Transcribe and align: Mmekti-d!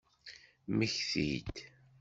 Mmekti-d! 0.69 1.55